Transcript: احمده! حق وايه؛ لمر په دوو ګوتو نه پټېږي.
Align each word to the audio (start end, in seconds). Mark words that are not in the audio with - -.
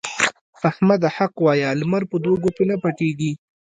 احمده! 0.69 1.07
حق 1.17 1.33
وايه؛ 1.45 1.71
لمر 1.79 2.03
په 2.11 2.15
دوو 2.23 2.41
ګوتو 2.43 2.63
نه 2.69 2.75
پټېږي. 2.83 3.31